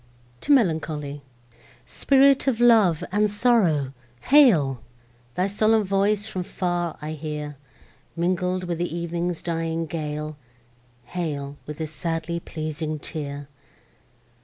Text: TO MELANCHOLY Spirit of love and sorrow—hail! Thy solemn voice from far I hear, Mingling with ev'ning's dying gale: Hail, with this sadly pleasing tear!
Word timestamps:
TO 0.39 0.51
MELANCHOLY 0.51 1.21
Spirit 1.85 2.47
of 2.47 2.59
love 2.59 3.03
and 3.11 3.29
sorrow—hail! 3.29 4.81
Thy 5.35 5.45
solemn 5.45 5.83
voice 5.83 6.25
from 6.25 6.41
far 6.41 6.97
I 7.03 7.11
hear, 7.11 7.55
Mingling 8.15 8.65
with 8.65 8.81
ev'ning's 8.81 9.43
dying 9.43 9.85
gale: 9.85 10.37
Hail, 11.03 11.55
with 11.67 11.77
this 11.77 11.91
sadly 11.91 12.39
pleasing 12.39 12.97
tear! 12.97 13.47